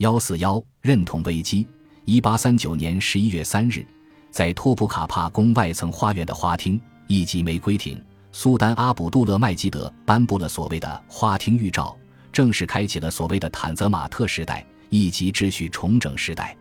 [0.00, 1.66] 幺四幺认同危机。
[2.06, 3.84] 一八三九年十一月三日，
[4.30, 8.02] 在托普卡帕宫外层花园的花厅，一级玫瑰亭，
[8.32, 11.94] 苏丹阿卜杜勒麦吉德颁布了所谓的花厅预兆，
[12.32, 16.56] 正式开启了所谓的坦泽马特时代，一级秩序重整时代。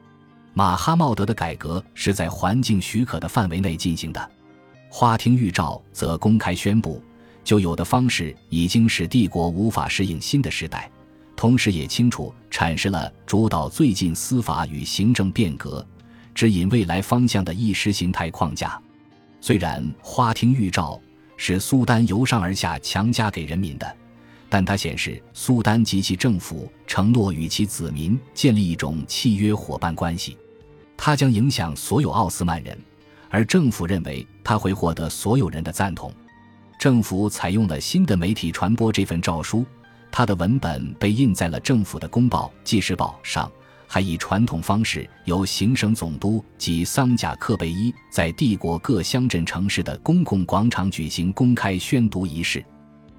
[0.54, 4.32] 马哈茂德的改革是在环境许可的范围内进行的，
[4.90, 7.02] 花厅预兆则公开宣布，
[7.46, 10.92] 旧有的方式已经使帝国无法适应新的时代。
[11.40, 15.88] 同时也清楚阐释了主导最近司法与行政变革、
[16.36, 18.78] 指引未来方向的意识形态框架。
[19.40, 21.00] 虽然花厅预兆
[21.38, 23.96] 是苏丹由上而下强加给人民的，
[24.50, 30.38] 但它显示苏丹及其政府承诺与其子民建立一种契约伙伴关系。
[30.98, 32.78] 它将影响所有奥斯曼人，
[33.30, 36.14] 而政府认为他会获得所有人的赞同。
[36.78, 39.66] 政府采用了新的媒体传播这份诏书。
[40.12, 43.52] 他的文本被印在了政府的公报《纪事报》上，
[43.88, 49.98] 还以传统方式由行省总督及桑贾克贝伊在帝国各乡镇城市的。
[50.00, 52.64] 公共广场举行公开宣读仪式。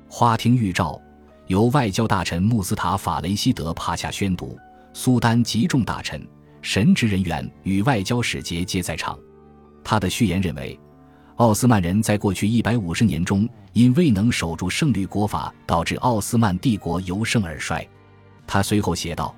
[0.08, 1.00] 花厅预兆
[1.46, 4.58] 由外交大臣穆斯塔法雷希德帕夏宣读，
[4.92, 6.26] 苏丹集众大臣、
[6.60, 9.18] 神职人员与外交使节皆在场。
[9.82, 10.10] 他的。
[10.10, 10.78] 序言认为。
[11.40, 17.82] 奥斯曼人在过去一百五十年中，因未能守住圣律国法，导致奥斯曼帝国由盛而衰。
[18.46, 19.34] 他随后写道：“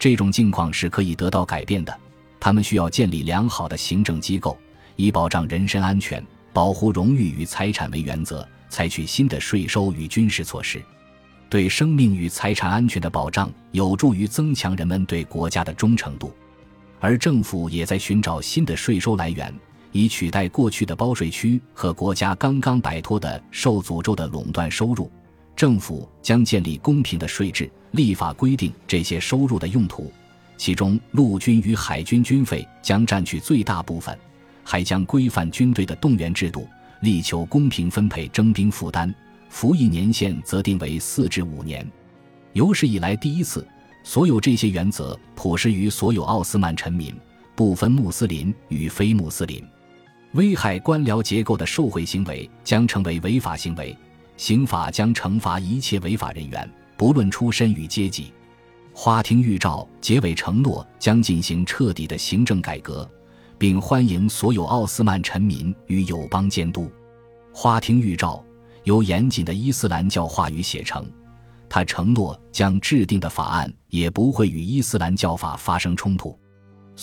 [0.00, 1.94] 这种境况是可以得到改变的。
[2.40, 4.56] 他们需要建立良好的行政机构，
[4.96, 10.82] 以保障人身安全、保护荣誉与财产为原则，采取新的税收与军事措施。
[11.50, 16.32] 对生命与财产安全的保障有助于增强人们对国家的忠诚度，
[16.98, 19.54] 而政府也在寻找新的税收来源。”
[19.92, 25.10] 以取代过去的包税区和国家刚刚摆脱的受诅咒的垄断收入，
[25.54, 30.10] 政府将建立公平的税制，立法规定这些收入的用途，
[30.56, 34.18] 其中陆军与海军军费将占据最大部分，
[34.64, 36.66] 还将规范军队的动员制度，
[37.02, 39.14] 力求公平分配征兵负担，
[39.50, 41.86] 服役年限则定为四至五年。
[42.54, 43.66] 有史以来第一次，
[44.02, 47.14] 所有这些原则普施于所有奥斯曼臣民，
[47.54, 49.62] 不分穆斯林与非穆斯林。
[50.32, 53.94] 危害官僚结构的受贿行为将成为违法行为，
[54.38, 58.32] 刑法将惩罚一切违法人员，不论出身与阶级。
[58.94, 63.08] 花厅预兆结尾承诺将进行彻底的行政改革，
[63.58, 66.90] 并欢迎所有奥斯曼臣民与友邦监督。
[67.52, 68.42] 花厅预兆
[68.84, 71.06] 由严谨的伊斯兰教话语写成，
[71.68, 76.38] 他承诺将制定的法案也不会与伊斯兰教法发生冲突。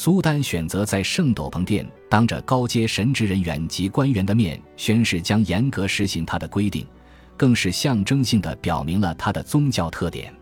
[0.01, 6.87] 苏丹选择在圣斗篷殿当着高阶神职人员及官员的面宣誓，将严格实行他的规定，
[7.35, 10.33] 更是象征性的表明了他的宗教特点。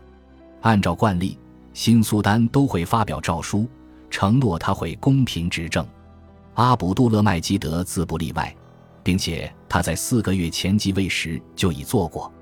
[0.60, 1.36] 按照惯例，
[1.74, 3.66] 新苏丹都会发表诏书，
[4.08, 5.84] 承诺他会公平执政。
[6.54, 8.54] 阿卜杜勒麦基德自不例外，
[9.02, 12.32] 并且他在四个月前即位时就已做过。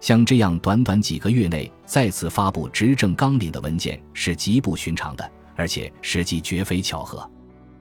[0.00, 5.30] 像这样短短几个月内再次发布执政纲领的文件是极不寻常的。
[5.56, 7.28] 而且实际绝非巧合。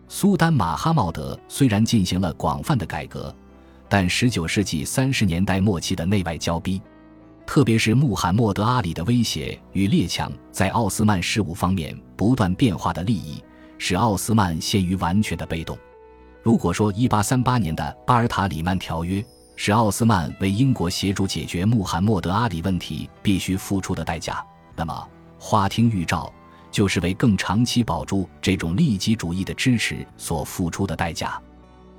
[0.08, 3.36] 苏丹马哈茂德虽然进行了广泛的改革，
[3.90, 6.82] 但19世纪30年代末期的内外交逼，
[7.46, 13.44] 特别是穆罕默德阿里的威胁与列强在奥斯曼事务方面不断变化的利益，
[13.78, 15.78] 使奥斯曼陷于完全的被动。
[16.44, 19.26] 如果说1838年的巴尔塔里曼条约
[19.56, 25.08] 是奥斯曼为英国协助解决穆罕默德阿里问题必须付出的代价，那么
[25.40, 26.32] 花厅预兆。
[26.76, 31.42] 就是为更长期保住这种利己主义的支持所付出的代价。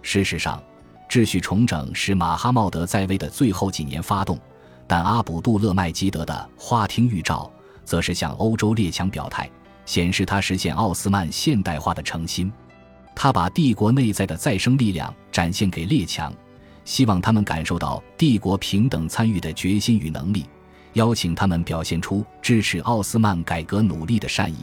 [0.02, 0.62] 事实上，
[1.08, 4.38] 秩序重整是马哈茂德在位的最后几年发动，
[4.86, 7.50] 但阿卜杜勒麦基德的花厅预兆
[7.86, 9.50] 则是向欧洲列强表态，
[9.86, 12.52] 显示他实现奥斯曼现代化的诚心。
[13.14, 16.30] 他把帝国内在的再生力量展现给列强，
[16.84, 20.44] 希望他们感受到帝国平等参与的决心与能力。
[20.96, 24.56] 邀请他们表现出支持奥斯曼改革努力的善意，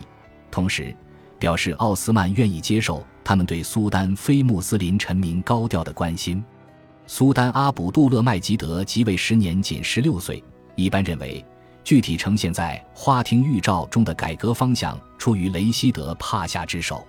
[0.49, 0.93] 同时
[1.37, 6.43] 表示奥斯曼愿意接受他们对苏丹非穆斯林臣民高调的关心。
[7.05, 10.43] 苏丹阿卜杜勒麦吉德即位时年仅十六岁。
[10.75, 11.45] 一般认为，
[11.83, 17.05] 具体呈现在花厅预兆中的改革方向出于雷希德帕夏之手。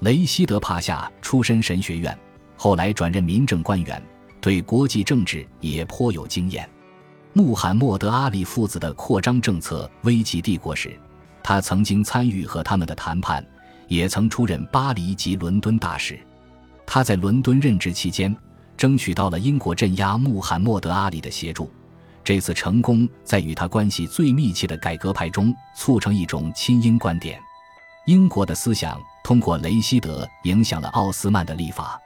[0.00, 2.18] 雷希德帕夏出身神学院，
[2.56, 4.02] 后来转任民政官员，
[4.40, 6.68] 对国际政治也颇有经验。
[7.36, 10.98] 穆罕默德阿里父子的扩张政策危及帝国时，
[11.42, 13.46] 他曾经参与和他们的谈判，
[13.88, 16.18] 也曾出任巴黎及伦敦大使。
[16.86, 18.34] 他在伦敦任职期间，
[18.74, 21.70] 争取到了英国镇压穆罕默德阿里的协助。
[22.24, 27.38] 这次成功在与他关系最密切的改革派中促成一种亲英观点。
[28.06, 32.00] 英国的思想通过雷希德影响了奥斯曼的立法，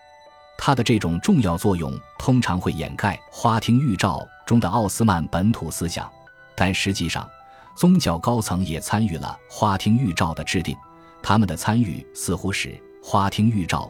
[0.62, 6.07] 他的这种重要作用通常会掩盖《花厅预兆》中的奥斯曼本土思想，
[6.55, 7.27] 但实际上，
[7.75, 10.77] 宗教高层也参与了《花厅预兆》的制定。
[11.23, 12.69] 他们的参与似乎使
[13.03, 13.85] 《花厅预兆》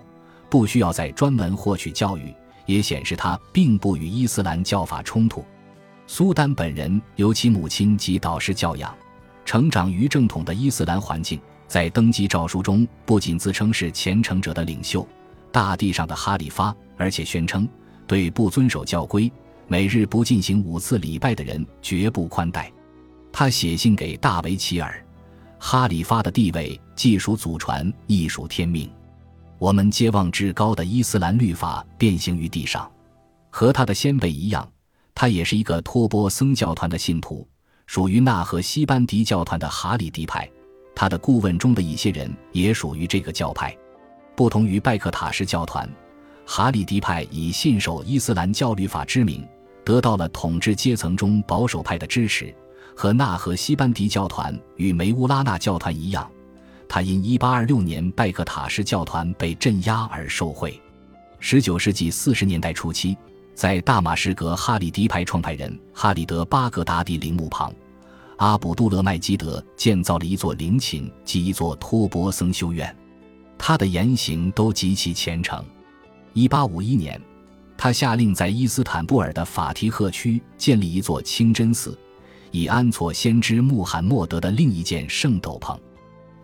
[0.48, 2.32] 不需要再专门获取教育，
[2.66, 5.44] 也显示他并不与伊斯兰教法冲突。
[6.06, 8.94] 苏丹本人由其母亲及导师教养，
[9.44, 11.40] 成长于正统的伊斯兰环境。
[11.66, 15.06] 在登基诏书中，不仅自称是虔诚者的领袖、
[15.52, 17.68] 大地上的哈里发，而且宣称
[18.06, 19.30] 对不遵守教规、
[19.66, 22.72] 每日不进行五次礼拜的人绝不宽待。
[23.32, 25.04] 他写信给大维齐尔，
[25.58, 28.90] 哈里发的地位既属祖传，亦属天命。
[29.58, 32.90] 我们皆望至高的伊斯兰律法变形于地上。
[33.50, 34.66] 和他的先辈一样，
[35.14, 37.46] 他也是一个托钵僧教团的信徒，
[37.86, 40.48] 属于纳和西班迪教团的哈里迪派。
[40.94, 43.76] 他的顾问中的一些人也属于这个教派，
[44.40, 45.86] 不同于拜克塔什教团，
[46.46, 49.46] 哈里迪派以信守伊斯兰教律法之名，
[49.84, 52.54] 得到了统治阶层中保守派的支持。
[52.96, 56.26] 和纳和西班迪教团与梅乌拉纳教团一样，
[56.88, 60.80] 他因1826年拜克塔什教团被镇压而受贿。
[61.42, 63.18] 19世纪40年代初期，
[63.54, 67.70] 在大马士革哈里迪派创派人哈里德·巴格达迪陵墓旁。
[68.38, 72.96] 阿卜杜勒麦基德建造了一座陵寝及一座托钵僧修院，
[73.62, 75.62] 他的言行都极其虔诚。
[76.32, 77.20] 1851年，
[77.76, 81.96] 他下令在伊斯坦布尔的法提赫区建立一座清真寺，
[82.50, 85.78] 以安措先知穆罕默德的另一件圣斗篷。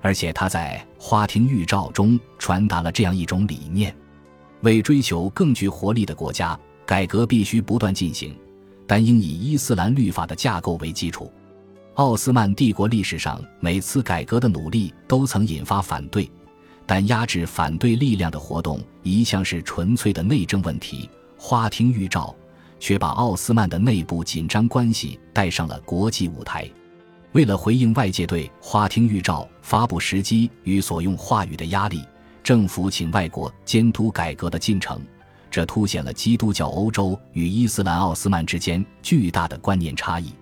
[0.02, 3.96] 而且他在花厅预兆中传达了这样一种理念：
[4.60, 8.36] 为追求更具活力的国家，改革必须不断进行，
[8.86, 11.32] 但应以伊斯兰律法的架构为基础。
[11.94, 16.30] 奥斯曼帝国历史上每次改革的努力都曾引发反对，
[16.86, 21.10] 但压制反对力量的活动一向是纯粹的内政问题。
[21.36, 22.34] 花厅预兆
[22.80, 26.70] 却把奥斯曼的内部紧张关系带上了国际舞台。
[27.32, 32.02] 为了回应外界对花厅预兆发布时机与所用话语的压力，
[32.42, 35.02] 政府请外国监督改革的进程，
[35.50, 40.32] 这凸显了基督教欧洲与伊斯兰奥斯曼之间巨大的观念差异。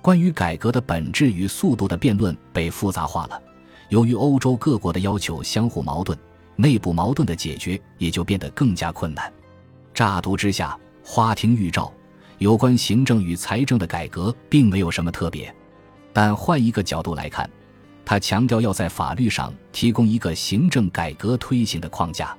[0.00, 3.38] 关于改革的本质与速度的辩论被复杂化了。
[3.90, 6.18] 由于欧洲各国的要求相互矛盾，
[6.56, 9.32] 内部矛盾的解决也就变得更加困难。
[9.92, 11.92] 乍读之下，花厅预兆
[12.38, 15.54] 有关行政与财政的改革并没有什么特别，
[16.12, 17.50] 但换一个角度来看，
[18.04, 22.36] 他强调要在法律上提供一个行政改革推行的框架，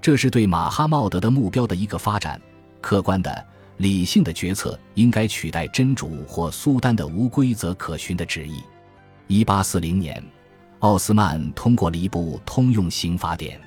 [0.00, 2.40] 这是对马哈茂德的目标的一个发展。
[2.80, 3.46] 客观的。
[3.78, 8.62] 理性的决策应该取代真主或苏丹的无规则可循的旨意。
[9.26, 10.22] 一八四零年，
[10.84, 13.58] 奥斯曼通过了一部通用刑法典。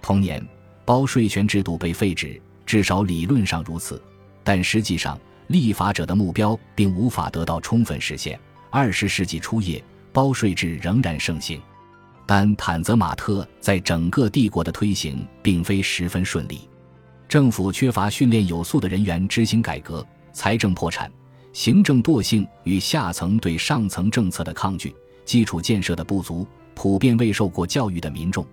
[0.00, 0.42] 同年，
[0.86, 4.02] 包税权制度被废止，至少理论上如此，
[4.42, 8.40] 但实际上立法者的目标并无法得到充分实现。
[8.70, 11.60] 二十世纪初叶，包税制仍然盛行，
[12.24, 16.66] 但坦泽马特在整个帝国的推行并非十分顺利。
[17.28, 20.02] 政府缺乏训练有素的人员执行改革，
[20.32, 21.12] 财政破产，
[21.52, 28.46] 行政惰性与下层对上层政策的抗拒，基础建设的不足，普遍未受过教育的民众，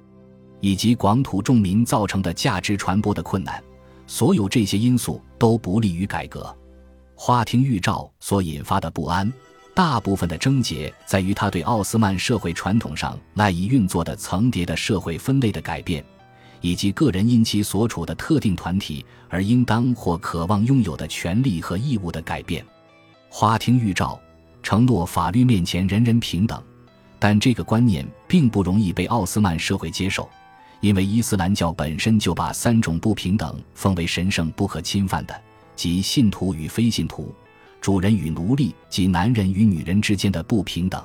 [0.60, 3.64] 以及广土众民造成的价值传播的困难，
[4.08, 6.54] 所有这些因素都不利于改革。
[7.16, 9.32] 花厅预兆所引发的不安，
[9.74, 16.04] 大部分的症结在于他对奥斯曼社会传统上赖以运作的层叠的社会分类的改变。
[16.60, 22.66] 以及个人因其所处的特定团体而应当或渴望拥有的权利和义务的改变。
[23.28, 24.18] 花厅预兆
[24.64, 26.60] 承诺法律面前人人平等，
[27.20, 30.28] 但这个观念并不容易被奥斯曼社会接受，
[30.80, 35.42] 因为伊斯兰教本身就把三种不平等奉为神圣不可侵犯的，
[35.76, 37.36] 即信徒与非信徒、
[37.82, 41.04] 主人与奴隶及男人与女人之间的不平等。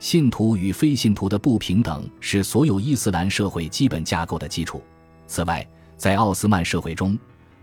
[0.00, 4.82] 信徒与非信徒的不平等是所有伊斯兰社会基本架构的基础。
[5.26, 5.64] 此外，
[5.96, 7.16] 在奥斯曼社会中，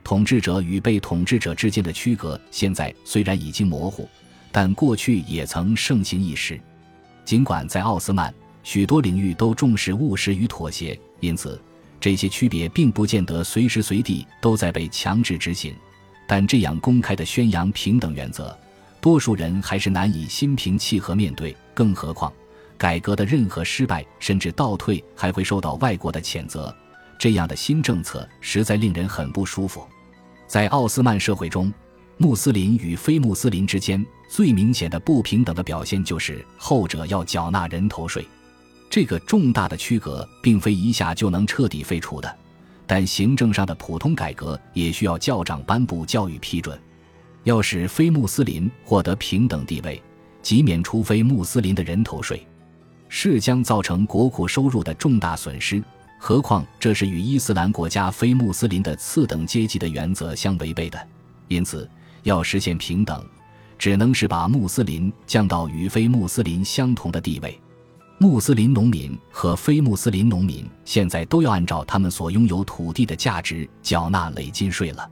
[0.03, 4.07] 统治者与被统治者之间的区隔现在虽然已经模糊，
[4.59, 6.59] 但过去也曾盛行一时。
[7.23, 8.33] 尽管在奥斯曼
[8.63, 11.61] 许多领域都重视务实与妥协，因此
[11.99, 15.75] 这些区别并不见得随时随地都在被强制执行，
[16.27, 18.57] 但这样公开的宣扬平等原则。
[18.99, 22.33] 多数人还是难以心平气和面对，更何况
[22.79, 26.75] 改革的任何失败甚至倒退还会受到外国的谴责。
[27.19, 29.85] 这样的新政策实在令人很不舒服。
[30.47, 31.71] 在奥斯曼社会中，
[32.19, 38.25] 穆斯林与非穆斯林之间最明显的不平等的表现就是后者要缴纳人头税。
[38.89, 42.37] 这个重大的区隔并非一下就能彻底废除的，
[42.87, 46.77] 但行政上的普通改革也需要教长颁布教育批准。
[47.43, 50.01] 要使非穆斯林获得平等地位，
[50.41, 52.45] 即免除非穆斯林的人头税，
[53.09, 55.81] 是将造成国库收入的重大损失。
[56.19, 60.99] 何况这是与伊斯兰国家非穆斯林的次等阶级的原则相违背的。
[61.47, 61.89] 因此，
[62.27, 63.25] 要实现平等，
[63.79, 67.57] 只能是把穆斯林降到与非穆斯林相同的地位。
[68.19, 75.09] 穆斯林农民和非穆斯林农民现在都要按照他们所拥有土地的价值缴纳累进税了。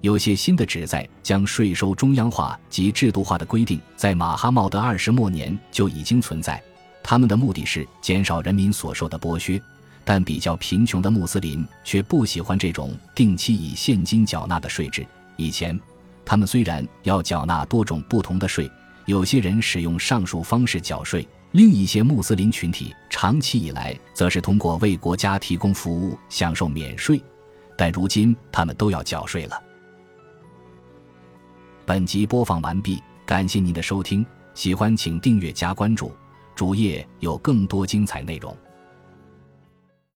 [0.00, 6.60] 有些新的旨在将税收中央化及制度化的规定，在马哈茂德二世末年就已经存在。
[7.04, 9.62] 他们的目的是减少人民所受的剥削，
[10.04, 15.06] 但比较贫穷的穆斯林却不喜欢这种定期以现金缴纳的税制。
[15.36, 15.78] 以前，
[16.28, 18.70] 他们虽然要缴纳多种不同的税，
[19.06, 27.18] 有些人使用上述方式缴税，另一些穆斯林群体长期以来则是通过为国家提供服务享受免税，
[27.78, 29.58] 但如今他们都要缴税了。
[31.86, 36.12] 本集播放完毕，感谢您的收听，喜欢请订阅加关注，
[36.54, 38.54] 主页有更多精彩内容。